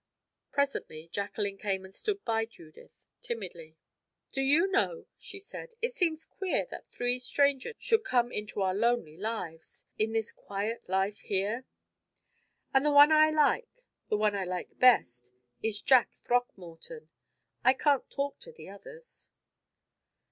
[0.51, 3.77] Presently Jacqueline came and stood by Judith, timidly.
[4.31, 8.73] "Do you know," she said, "it seems queer that three strangers should come into our
[8.73, 11.65] lonely lives in this quiet life here?
[12.73, 13.69] And the one I like
[14.09, 15.29] the one I like best
[15.61, 17.11] is Jack Throckmorton.
[17.63, 19.29] I can't talk to the others."